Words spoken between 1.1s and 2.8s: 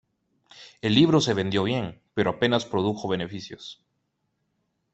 se vendió bien, pero apenas le